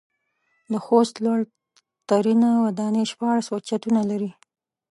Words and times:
د 0.71 0.73
خوست 0.85 1.15
لوړ 1.25 1.39
ترينه 2.09 2.49
وداني 2.65 3.03
شپاړس 3.11 3.47
چتونه 3.69 4.01
لري. 4.09 4.31